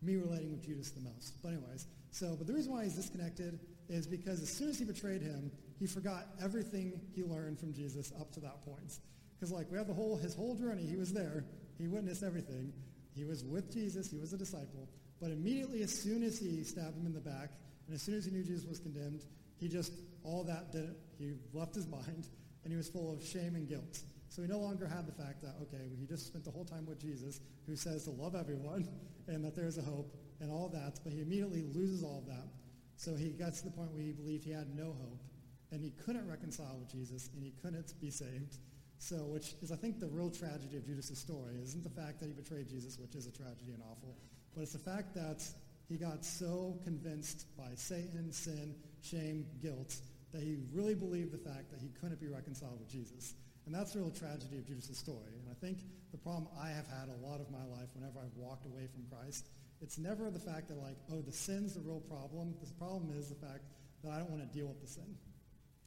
me 0.00 0.16
relating 0.16 0.50
with 0.50 0.64
Judas 0.64 0.90
the 0.90 1.00
most. 1.00 1.40
But 1.42 1.50
anyways, 1.50 1.86
so 2.10 2.34
but 2.36 2.46
the 2.46 2.52
reason 2.52 2.72
why 2.72 2.84
he's 2.84 2.94
disconnected 2.94 3.60
is 3.88 4.06
because 4.06 4.42
as 4.42 4.50
soon 4.50 4.68
as 4.68 4.78
he 4.78 4.84
betrayed 4.84 5.22
him, 5.22 5.50
he 5.78 5.86
forgot 5.86 6.26
everything 6.42 7.00
he 7.14 7.22
learned 7.22 7.58
from 7.58 7.72
Jesus 7.72 8.12
up 8.20 8.32
to 8.32 8.40
that 8.40 8.64
point. 8.64 8.98
Because 9.38 9.52
like 9.52 9.70
we 9.70 9.78
have 9.78 9.86
the 9.86 9.94
whole 9.94 10.16
his 10.16 10.34
whole 10.34 10.54
journey, 10.54 10.84
he 10.84 10.96
was 10.96 11.12
there, 11.12 11.44
he 11.78 11.88
witnessed 11.88 12.22
everything. 12.22 12.72
He 13.14 13.24
was 13.24 13.44
with 13.44 13.72
Jesus, 13.72 14.10
he 14.10 14.18
was 14.18 14.32
a 14.32 14.38
disciple. 14.38 14.88
But 15.22 15.30
immediately 15.30 15.82
as 15.82 15.94
soon 15.94 16.24
as 16.24 16.36
he 16.36 16.64
stabbed 16.64 16.98
him 16.98 17.06
in 17.06 17.14
the 17.14 17.20
back, 17.20 17.50
and 17.86 17.94
as 17.94 18.02
soon 18.02 18.16
as 18.16 18.24
he 18.24 18.32
knew 18.32 18.42
Jesus 18.42 18.66
was 18.66 18.80
condemned, 18.80 19.22
he 19.56 19.68
just 19.68 19.92
all 20.24 20.42
that 20.44 20.72
didn't 20.72 20.96
he 21.22 21.34
left 21.52 21.74
his 21.74 21.86
mind 21.86 22.26
and 22.64 22.72
he 22.72 22.76
was 22.76 22.88
full 22.88 23.12
of 23.12 23.24
shame 23.24 23.54
and 23.54 23.68
guilt. 23.68 24.00
So 24.28 24.42
he 24.42 24.48
no 24.48 24.58
longer 24.58 24.86
had 24.86 25.06
the 25.06 25.12
fact 25.12 25.42
that, 25.42 25.54
okay, 25.62 25.90
he 25.98 26.06
just 26.06 26.26
spent 26.26 26.44
the 26.44 26.50
whole 26.50 26.64
time 26.64 26.86
with 26.86 27.00
Jesus, 27.00 27.40
who 27.66 27.76
says 27.76 28.04
to 28.04 28.10
love 28.10 28.34
everyone 28.34 28.88
and 29.28 29.44
that 29.44 29.54
there's 29.54 29.78
a 29.78 29.82
hope 29.82 30.16
and 30.40 30.50
all 30.50 30.68
that, 30.70 30.98
but 31.04 31.12
he 31.12 31.20
immediately 31.20 31.62
loses 31.74 32.02
all 32.02 32.18
of 32.18 32.26
that. 32.26 32.48
So 32.96 33.14
he 33.14 33.30
gets 33.30 33.60
to 33.60 33.66
the 33.66 33.72
point 33.72 33.92
where 33.92 34.02
he 34.02 34.12
believed 34.12 34.44
he 34.44 34.52
had 34.52 34.74
no 34.74 34.86
hope 34.86 35.22
and 35.70 35.82
he 35.82 35.90
couldn't 36.04 36.28
reconcile 36.28 36.76
with 36.78 36.90
Jesus 36.90 37.30
and 37.34 37.44
he 37.44 37.52
couldn't 37.62 38.00
be 38.00 38.10
saved. 38.10 38.58
So, 38.98 39.16
which 39.16 39.54
is, 39.62 39.72
I 39.72 39.76
think, 39.76 39.98
the 39.98 40.06
real 40.06 40.30
tragedy 40.30 40.76
of 40.76 40.86
Judas' 40.86 41.18
story 41.18 41.56
isn't 41.62 41.82
the 41.82 41.90
fact 41.90 42.20
that 42.20 42.26
he 42.26 42.32
betrayed 42.32 42.68
Jesus, 42.68 42.98
which 42.98 43.16
is 43.16 43.26
a 43.26 43.32
tragedy 43.32 43.72
and 43.72 43.82
awful, 43.82 44.16
but 44.54 44.62
it's 44.62 44.72
the 44.72 44.78
fact 44.78 45.14
that 45.14 45.42
he 45.88 45.96
got 45.96 46.24
so 46.24 46.78
convinced 46.84 47.46
by 47.56 47.70
Satan, 47.74 48.32
sin, 48.32 48.74
shame, 49.02 49.46
guilt, 49.60 49.96
that 50.32 50.42
he 50.42 50.56
really 50.72 50.94
believed 50.94 51.32
the 51.32 51.50
fact 51.50 51.70
that 51.70 51.80
he 51.80 51.90
couldn't 52.00 52.20
be 52.20 52.28
reconciled 52.28 52.78
with 52.78 52.88
Jesus. 52.88 53.34
And 53.66 53.74
that's 53.74 53.92
the 53.92 54.00
real 54.00 54.10
tragedy 54.10 54.58
of 54.58 54.66
Judas' 54.66 54.96
story. 54.96 55.38
And 55.38 55.48
I 55.50 55.54
think 55.54 55.78
the 56.10 56.18
problem 56.18 56.48
I 56.58 56.68
have 56.68 56.86
had 56.86 57.08
a 57.08 57.26
lot 57.26 57.40
of 57.40 57.50
my 57.50 57.64
life 57.76 57.88
whenever 57.94 58.18
I've 58.18 58.36
walked 58.36 58.66
away 58.66 58.88
from 58.92 59.04
Christ, 59.10 59.48
it's 59.80 59.98
never 59.98 60.30
the 60.30 60.38
fact 60.38 60.68
that 60.68 60.78
like, 60.78 60.96
oh, 61.12 61.20
the 61.20 61.32
sin's 61.32 61.74
the 61.74 61.80
real 61.80 62.00
problem. 62.00 62.54
The 62.60 62.72
problem 62.74 63.12
is 63.18 63.28
the 63.28 63.46
fact 63.46 63.64
that 64.02 64.10
I 64.10 64.18
don't 64.18 64.30
want 64.30 64.42
to 64.42 64.58
deal 64.58 64.66
with 64.66 64.80
the 64.80 64.88
sin. 64.88 65.16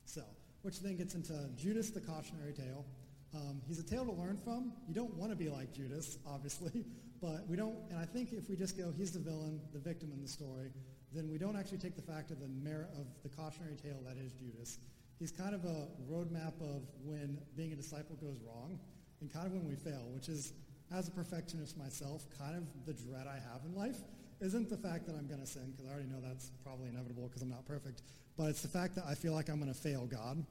So, 0.05 0.21
which 0.61 0.79
then 0.79 0.97
gets 0.97 1.15
into 1.15 1.33
Judas, 1.57 1.89
the 1.91 2.01
cautionary 2.01 2.53
tale. 2.53 2.85
Um, 3.33 3.61
he's 3.67 3.79
a 3.79 3.83
tale 3.83 4.05
to 4.05 4.11
learn 4.11 4.37
from. 4.43 4.71
You 4.87 4.93
don't 4.93 5.13
want 5.15 5.31
to 5.31 5.35
be 5.35 5.49
like 5.49 5.73
Judas, 5.73 6.17
obviously, 6.27 6.85
but 7.21 7.47
we 7.47 7.55
don't, 7.55 7.75
and 7.89 7.99
I 7.99 8.05
think 8.05 8.33
if 8.33 8.49
we 8.49 8.55
just 8.55 8.77
go, 8.77 8.91
he's 8.95 9.11
the 9.11 9.19
villain, 9.19 9.61
the 9.73 9.79
victim 9.79 10.11
in 10.11 10.21
the 10.21 10.27
story, 10.27 10.71
then 11.13 11.29
we 11.29 11.37
don't 11.37 11.55
actually 11.55 11.77
take 11.77 11.95
the 11.95 12.01
fact 12.01 12.31
of 12.31 12.39
the 12.39 12.47
merit 12.47 12.89
of 12.97 13.05
the 13.23 13.29
cautionary 13.29 13.75
tale 13.75 13.99
that 14.05 14.17
is 14.17 14.33
Judas 14.33 14.79
he's 15.19 15.31
kind 15.31 15.55
of 15.55 15.65
a 15.65 15.87
roadmap 16.11 16.59
of 16.61 16.83
when 17.03 17.37
being 17.55 17.71
a 17.71 17.75
disciple 17.75 18.15
goes 18.17 18.37
wrong 18.45 18.79
and 19.21 19.31
kind 19.31 19.45
of 19.45 19.53
when 19.53 19.67
we 19.67 19.75
fail, 19.75 20.07
which 20.13 20.29
is, 20.29 20.53
as 20.93 21.07
a 21.07 21.11
perfectionist 21.11 21.77
myself, 21.77 22.25
kind 22.37 22.55
of 22.55 22.63
the 22.85 22.93
dread 22.93 23.27
I 23.27 23.35
have 23.35 23.61
in 23.65 23.75
life. 23.75 23.97
Isn't 24.41 24.69
the 24.69 24.77
fact 24.77 25.05
that 25.07 25.15
I'm 25.15 25.27
going 25.27 25.39
to 25.39 25.47
sin, 25.47 25.71
because 25.71 25.87
I 25.89 25.93
already 25.93 26.09
know 26.09 26.19
that's 26.21 26.51
probably 26.63 26.89
inevitable 26.89 27.27
because 27.27 27.41
I'm 27.41 27.49
not 27.49 27.65
perfect, 27.65 28.01
but 28.37 28.49
it's 28.49 28.61
the 28.61 28.67
fact 28.67 28.95
that 28.95 29.05
I 29.07 29.15
feel 29.15 29.33
like 29.33 29.49
I'm 29.49 29.59
going 29.59 29.73
to 29.73 29.79
fail 29.79 30.05
God. 30.05 30.45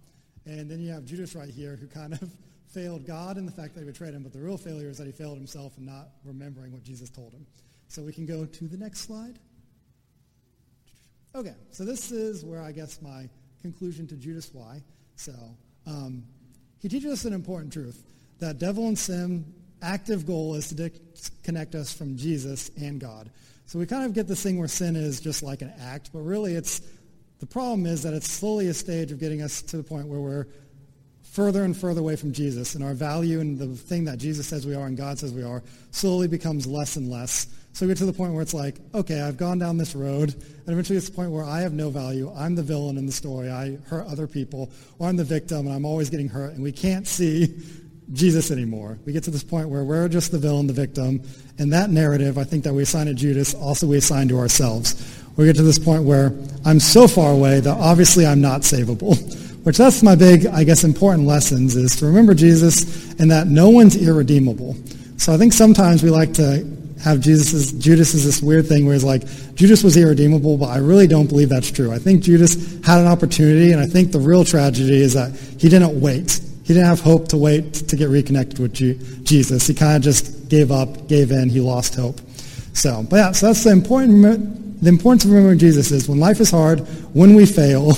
And 0.47 0.71
then 0.71 0.81
you 0.81 0.91
have 0.91 1.05
Judas 1.05 1.35
right 1.35 1.49
here 1.49 1.77
who 1.77 1.87
kind 1.87 2.15
of 2.15 2.31
failed 2.75 3.07
God 3.07 3.39
in 3.39 3.47
the 3.47 3.53
fact 3.53 3.75
that 3.75 3.81
he 3.81 3.87
betrayed 3.87 4.15
him, 4.15 4.23
but 4.23 4.33
the 4.33 4.41
real 4.41 4.59
failure 4.59 4.89
is 4.89 4.99
that 4.99 5.07
he 5.07 5.13
failed 5.13 5.39
himself 5.39 5.77
and 5.77 5.87
not 5.87 6.09
remembering 6.25 6.73
what 6.73 6.83
Jesus 6.83 7.09
told 7.09 7.33
him. 7.33 7.47
So 7.89 8.03
we 8.03 8.13
can 8.13 8.27
go 8.27 8.45
to 8.45 8.69
the 8.69 8.77
next 8.77 9.01
slide. 9.01 9.39
Okay, 11.35 11.55
so 11.71 11.85
this 11.85 12.11
is 12.11 12.45
where 12.45 12.61
I 12.61 12.73
guess 12.73 13.01
my 13.01 13.29
conclusion 13.63 14.07
to 14.09 14.17
Judas 14.17 14.51
why. 14.53 14.83
So 15.17 15.33
um, 15.87 16.25
he 16.81 16.89
teaches 16.89 17.13
us 17.13 17.25
an 17.25 17.33
important 17.33 17.73
truth 17.73 18.05
that 18.41 18.59
devil 18.59 18.89
and 18.89 18.99
sin 18.99 19.45
active 19.81 20.27
goal 20.27 20.55
is 20.55 20.69
to 20.69 20.75
disconnect 20.75 21.75
us 21.75 21.93
from 21.93 22.17
Jesus 22.17 22.71
and 22.81 23.01
God. 23.01 23.31
So 23.67 23.79
we 23.79 23.87
kind 23.87 24.05
of 24.05 24.13
get 24.13 24.27
this 24.27 24.43
thing 24.43 24.59
where 24.59 24.69
sin 24.69 24.97
is 24.97 25.21
just 25.21 25.43
like 25.43 25.63
an 25.63 25.73
act, 25.81 26.11
but 26.13 26.21
really 26.21 26.55
it's 26.55 26.81
the 27.41 27.47
problem 27.47 27.87
is 27.87 28.03
that 28.03 28.15
it's 28.15 28.31
slowly 28.31 28.69
a 28.69 28.75
stage 28.75 29.13
of 29.13 29.21
getting 29.21 29.43
us 29.43 29.63
to 29.63 29.77
the 29.77 29.83
point 29.83 30.09
where 30.09 30.21
we're 30.21 30.47
further 31.35 31.65
and 31.65 31.77
further 31.77 32.01
away 32.01 32.15
from 32.15 32.33
Jesus, 32.33 32.77
and 32.77 32.85
our 32.85 32.95
value 32.95 33.41
and 33.41 33.59
the 33.59 33.67
thing 33.67 34.05
that 34.05 34.19
Jesus 34.19 34.47
says 34.47 34.65
we 34.65 34.75
are 34.77 34.87
and 34.87 34.97
God 34.97 35.19
says 35.19 35.33
we 35.33 35.43
are 35.43 35.65
slowly 35.91 36.29
becomes 36.29 36.65
less 36.65 36.95
and 36.95 37.11
less. 37.11 37.49
So 37.73 37.85
we 37.85 37.91
get 37.91 37.99
to 37.99 38.07
the 38.07 38.13
point 38.13 38.35
where 38.35 38.43
it's 38.43 38.55
like, 38.55 38.77
okay, 38.95 39.21
I've 39.21 39.37
gone 39.37 39.59
down 39.59 39.77
this 39.77 39.97
road, 39.97 40.33
and 40.33 40.69
eventually 40.69 40.97
it's 40.97 41.09
the 41.09 41.17
point 41.17 41.33
where 41.33 41.45
I 41.45 41.63
have 41.63 41.73
no 41.73 41.91
value. 41.91 42.33
I'm 42.37 42.55
the 42.55 42.63
villain 42.63 42.97
in 42.97 43.07
the 43.07 43.13
story. 43.13 43.51
I 43.51 43.79
hurt 43.89 44.07
other 44.07 44.29
people, 44.29 44.71
or 45.01 45.09
I'm 45.09 45.17
the 45.17 45.25
victim, 45.25 45.67
and 45.67 45.75
I'm 45.75 45.85
always 45.85 46.09
getting 46.09 46.29
hurt, 46.29 46.53
and 46.53 46.63
we 46.63 46.71
can't 46.71 47.05
see 47.05 47.59
Jesus 48.13 48.53
anymore. 48.53 49.01
We 49.05 49.13
get 49.13 49.25
to 49.25 49.33
this 49.33 49.43
point 49.43 49.69
where 49.69 49.83
we're 49.83 50.09
just 50.09 50.31
the 50.31 50.39
villain, 50.39 50.69
the 50.69 50.73
victim, 50.73 51.21
and 51.59 51.73
that 51.73 51.91
narrative, 51.91 52.39
I 52.39 52.45
think 52.45 52.63
that 52.63 52.75
we 52.75 52.85
assign 52.85 53.07
to 53.07 53.15
Judas, 53.15 53.55
also 53.55 53.89
we 53.89 53.97
assign 53.97 54.29
to 54.29 54.39
ourselves. 54.39 55.21
We 55.37 55.47
get 55.47 55.57
to 55.57 55.65
this 55.65 55.81
point 55.81 56.05
where 56.05 56.33
I'm 56.65 56.79
so 56.79 57.09
far 57.09 57.33
away 57.33 57.59
that 57.59 57.77
obviously 57.77 58.25
I'm 58.25 58.41
not 58.41 58.61
savable. 58.61 59.19
Which 59.65 59.79
that's 59.79 60.03
my 60.03 60.15
big, 60.15 60.47
I 60.47 60.63
guess, 60.63 60.85
important 60.85 61.27
lessons 61.27 61.75
is 61.75 61.97
to 61.97 62.07
remember 62.07 62.35
Jesus 62.35 63.13
and 63.19 63.31
that 63.31 63.47
no 63.47 63.71
one's 63.71 63.97
irredeemable. 63.97 64.77
So 65.17 65.33
I 65.33 65.39
think 65.39 65.53
sometimes 65.53 66.03
we 66.03 66.11
like 66.11 66.35
to 66.35 66.71
have 67.03 67.21
Jesus 67.21 67.73
Judas 67.73 68.15
is 68.15 68.25
this 68.25 68.43
weird 68.43 68.67
thing 68.67 68.87
where 68.87 68.95
he's 68.95 69.05
like, 69.05 69.23
Judas 69.55 69.83
was 69.83 69.97
irredeemable, 69.97 70.57
but 70.57 70.67
I 70.67 70.79
really 70.79 71.07
don't 71.07 71.27
believe 71.27 71.49
that's 71.49 71.71
true. 71.71 71.93
I 71.93 71.99
think 71.99 72.23
Judas 72.23 72.83
had 72.85 73.01
an 73.01 73.07
opportunity, 73.07 73.73
and 73.73 73.81
I 73.81 73.87
think 73.87 74.13
the 74.13 74.19
real 74.19 74.45
tragedy 74.45 75.03
is 75.03 75.15
that 75.15 75.35
he 75.59 75.69
didn't 75.69 76.01
wait. 76.01 76.41
He 76.65 76.73
didn't 76.73 76.87
have 76.87 77.01
hope 77.01 77.29
to 77.29 77.37
wait 77.37 77.75
to 77.75 77.97
get 77.97 78.09
reconnected 78.09 78.59
with 78.59 78.75
Jesus. 79.25 79.67
He 79.67 79.75
kind 79.75 79.97
of 79.97 80.03
just 80.03 80.49
gave 80.49 80.73
up, 80.73 81.09
gave 81.09 81.31
in, 81.31 81.51
he 81.51 81.61
lost 81.61 81.95
hope. 81.95 82.21
So, 82.73 83.03
but 83.09 83.17
yeah, 83.17 83.33
so 83.33 83.47
that's 83.49 83.65
the 83.65 83.71
important, 83.71 84.83
the 84.83 84.89
importance 84.89 85.25
of 85.25 85.31
remembering 85.31 85.59
Jesus 85.59 85.91
is 85.91 86.09
when 86.09 86.19
life 86.19 86.41
is 86.41 86.51
hard, 86.51 86.81
when 87.15 87.35
we 87.35 87.45
fail, 87.45 87.93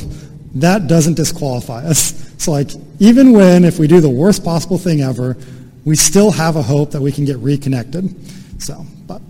that 0.62 0.86
doesn't 0.86 1.14
disqualify 1.14 1.84
us. 1.84 2.34
So 2.38 2.52
like, 2.52 2.70
even 2.98 3.32
when, 3.32 3.64
if 3.64 3.78
we 3.78 3.86
do 3.86 4.00
the 4.00 4.10
worst 4.10 4.44
possible 4.44 4.78
thing 4.78 5.00
ever, 5.00 5.36
we 5.84 5.96
still 5.96 6.30
have 6.30 6.56
a 6.56 6.62
hope 6.62 6.90
that 6.90 7.00
we 7.00 7.12
can 7.12 7.24
get 7.24 7.38
reconnected. 7.38 8.14
So, 8.60 8.84
but 9.06 9.22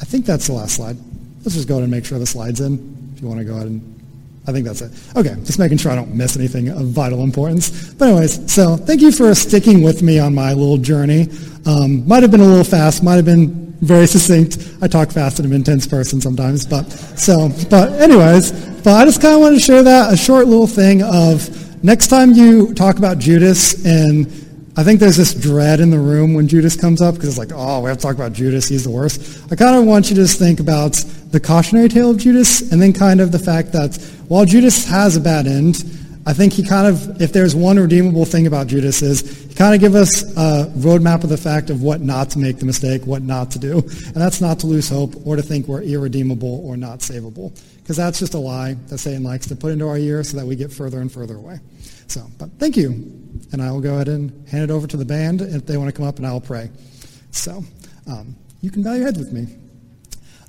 I 0.00 0.04
think 0.04 0.26
that's 0.26 0.46
the 0.46 0.54
last 0.54 0.76
slide. 0.76 0.96
Let's 1.42 1.54
just 1.54 1.68
go 1.68 1.74
ahead 1.74 1.84
and 1.84 1.90
make 1.90 2.04
sure 2.04 2.18
the 2.18 2.26
slide's 2.26 2.60
in 2.60 3.12
if 3.14 3.22
you 3.22 3.28
want 3.28 3.40
to 3.40 3.44
go 3.44 3.54
ahead 3.54 3.66
and 3.66 4.00
I 4.46 4.52
think 4.52 4.66
that's 4.66 4.80
it. 4.80 4.90
Okay, 5.16 5.34
just 5.44 5.58
making 5.58 5.78
sure 5.78 5.92
I 5.92 5.94
don't 5.94 6.14
miss 6.14 6.36
anything 6.36 6.70
of 6.70 6.88
vital 6.88 7.22
importance. 7.22 7.92
But 7.94 8.08
anyways, 8.08 8.52
so 8.52 8.76
thank 8.76 9.00
you 9.00 9.12
for 9.12 9.34
sticking 9.34 9.82
with 9.82 10.02
me 10.02 10.18
on 10.18 10.34
my 10.34 10.54
little 10.54 10.78
journey. 10.78 11.28
Um, 11.66 12.06
might 12.08 12.22
have 12.22 12.30
been 12.30 12.40
a 12.40 12.46
little 12.46 12.64
fast, 12.64 13.02
might 13.02 13.16
have 13.16 13.24
been 13.24 13.72
very 13.80 14.06
succinct. 14.06 14.58
I 14.82 14.88
talk 14.88 15.10
fast 15.10 15.38
and 15.38 15.46
I'm 15.46 15.52
an 15.52 15.56
intense 15.56 15.86
person 15.86 16.20
sometimes, 16.20 16.66
but 16.66 16.84
so, 16.90 17.50
but 17.68 17.92
anyways, 18.00 18.52
but 18.82 18.94
I 18.94 19.04
just 19.04 19.20
kind 19.20 19.34
of 19.34 19.40
wanted 19.40 19.56
to 19.56 19.60
share 19.60 19.82
that, 19.82 20.12
a 20.12 20.16
short 20.16 20.46
little 20.46 20.66
thing 20.66 21.02
of 21.02 21.84
next 21.84 22.08
time 22.08 22.32
you 22.32 22.74
talk 22.74 22.98
about 22.98 23.18
Judas 23.18 23.84
and 23.84 24.26
I 24.76 24.84
think 24.84 25.00
there's 25.00 25.16
this 25.16 25.34
dread 25.34 25.80
in 25.80 25.90
the 25.90 25.98
room 25.98 26.32
when 26.32 26.48
Judas 26.48 26.76
comes 26.76 27.02
up 27.02 27.14
because 27.14 27.28
it's 27.28 27.38
like, 27.38 27.50
oh, 27.52 27.80
we 27.80 27.88
have 27.88 27.98
to 27.98 28.02
talk 28.02 28.14
about 28.14 28.32
Judas. 28.32 28.68
He's 28.68 28.84
the 28.84 28.90
worst. 28.90 29.42
I 29.52 29.56
kind 29.56 29.76
of 29.76 29.84
want 29.84 30.08
you 30.08 30.16
to 30.16 30.22
just 30.22 30.38
think 30.38 30.60
about 30.60 30.92
the 31.32 31.40
cautionary 31.40 31.88
tale 31.88 32.10
of 32.10 32.18
Judas 32.18 32.72
and 32.72 32.80
then 32.80 32.92
kind 32.92 33.20
of 33.20 33.32
the 33.32 33.38
fact 33.38 33.72
that 33.72 33.96
while 34.28 34.44
Judas 34.44 34.86
has 34.86 35.16
a 35.16 35.20
bad 35.20 35.46
end, 35.46 35.84
I 36.24 36.32
think 36.32 36.52
he 36.52 36.62
kind 36.62 36.86
of, 36.86 37.20
if 37.20 37.32
there's 37.32 37.56
one 37.56 37.78
redeemable 37.78 38.24
thing 38.24 38.46
about 38.46 38.68
Judas 38.68 39.02
is 39.02 39.48
he 39.48 39.54
kind 39.54 39.74
of 39.74 39.80
give 39.80 39.94
us 39.94 40.22
a 40.36 40.70
roadmap 40.76 41.24
of 41.24 41.30
the 41.30 41.36
fact 41.36 41.70
of 41.70 41.82
what 41.82 42.00
not 42.00 42.30
to 42.30 42.38
make 42.38 42.58
the 42.58 42.66
mistake, 42.66 43.04
what 43.06 43.22
not 43.22 43.50
to 43.52 43.58
do. 43.58 43.78
And 43.78 44.14
that's 44.14 44.40
not 44.40 44.60
to 44.60 44.66
lose 44.66 44.88
hope 44.88 45.14
or 45.26 45.36
to 45.36 45.42
think 45.42 45.66
we're 45.66 45.82
irredeemable 45.82 46.64
or 46.64 46.76
not 46.76 47.00
savable. 47.00 47.58
Because 47.90 47.96
that's 47.96 48.20
just 48.20 48.34
a 48.34 48.38
lie 48.38 48.74
that 48.86 48.98
Satan 48.98 49.24
likes 49.24 49.48
to 49.48 49.56
put 49.56 49.72
into 49.72 49.88
our 49.88 49.98
ear 49.98 50.22
so 50.22 50.36
that 50.36 50.46
we 50.46 50.54
get 50.54 50.72
further 50.72 51.00
and 51.00 51.10
further 51.10 51.34
away. 51.34 51.58
So, 52.06 52.24
but 52.38 52.48
thank 52.60 52.76
you. 52.76 52.90
And 53.50 53.60
I 53.60 53.72
will 53.72 53.80
go 53.80 53.94
ahead 53.94 54.06
and 54.06 54.48
hand 54.48 54.62
it 54.62 54.70
over 54.70 54.86
to 54.86 54.96
the 54.96 55.04
band 55.04 55.40
if 55.40 55.66
they 55.66 55.76
want 55.76 55.88
to 55.88 55.92
come 55.92 56.06
up 56.06 56.18
and 56.18 56.24
I'll 56.24 56.40
pray. 56.40 56.70
So, 57.32 57.64
um, 58.06 58.36
you 58.60 58.70
can 58.70 58.84
bow 58.84 58.94
your 58.94 59.06
heads 59.06 59.18
with 59.18 59.32
me. 59.32 59.48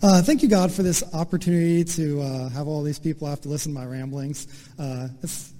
Uh, 0.03 0.21
thank 0.21 0.43
you, 0.43 0.49
God, 0.49 0.71
for 0.71 0.83
this 0.83 1.03
opportunity 1.15 1.83
to 1.83 2.21
uh, 2.21 2.49
have 2.49 2.67
all 2.67 2.83
these 2.83 2.99
people 2.99 3.27
have 3.27 3.41
to 3.41 3.49
listen 3.49 3.73
to 3.73 3.79
my 3.79 3.87
ramblings. 3.87 4.45
Uh, 4.77 5.07
it's 5.23 5.51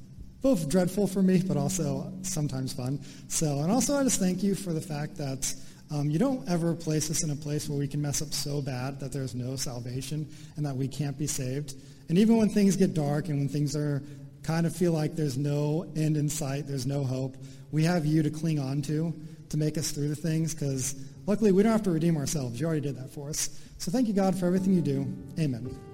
both 0.43 0.69
dreadful 0.69 1.07
for 1.07 1.23
me, 1.23 1.41
but 1.41 1.57
also 1.57 2.13
sometimes 2.21 2.73
fun. 2.73 3.03
So, 3.27 3.61
and 3.61 3.71
also 3.71 3.97
I 3.97 4.03
just 4.03 4.19
thank 4.19 4.43
you 4.43 4.53
for 4.53 4.71
the 4.71 4.81
fact 4.81 5.17
that 5.17 5.51
um, 5.91 6.09
you 6.09 6.17
don't 6.17 6.47
ever 6.49 6.73
place 6.73 7.11
us 7.11 7.23
in 7.23 7.31
a 7.31 7.35
place 7.35 7.67
where 7.67 7.77
we 7.77 7.87
can 7.87 8.01
mess 8.01 8.21
up 8.21 8.33
so 8.33 8.61
bad 8.61 8.99
that 9.01 9.11
there's 9.11 9.35
no 9.35 9.55
salvation 9.55 10.27
and 10.55 10.65
that 10.65 10.75
we 10.75 10.87
can't 10.87 11.17
be 11.17 11.27
saved. 11.27 11.75
And 12.09 12.17
even 12.17 12.37
when 12.37 12.49
things 12.49 12.75
get 12.77 12.93
dark 12.93 13.27
and 13.27 13.39
when 13.39 13.49
things 13.49 13.75
are 13.75 14.01
kind 14.43 14.65
of 14.65 14.75
feel 14.75 14.93
like 14.93 15.15
there's 15.15 15.37
no 15.37 15.91
end 15.95 16.17
in 16.17 16.29
sight, 16.29 16.65
there's 16.65 16.85
no 16.85 17.03
hope, 17.03 17.35
we 17.71 17.83
have 17.83 18.05
you 18.05 18.23
to 18.23 18.29
cling 18.29 18.59
on 18.59 18.81
to 18.83 19.13
to 19.49 19.57
make 19.57 19.77
us 19.77 19.91
through 19.91 20.07
the 20.07 20.15
things 20.15 20.53
because 20.53 20.95
luckily 21.27 21.51
we 21.51 21.61
don't 21.61 21.73
have 21.73 21.83
to 21.83 21.91
redeem 21.91 22.15
ourselves. 22.15 22.59
You 22.59 22.67
already 22.67 22.81
did 22.81 22.97
that 22.97 23.11
for 23.11 23.29
us. 23.29 23.59
So 23.77 23.91
thank 23.91 24.07
you, 24.07 24.13
God, 24.13 24.37
for 24.39 24.45
everything 24.45 24.73
you 24.73 24.81
do. 24.81 25.01
Amen. 25.39 25.90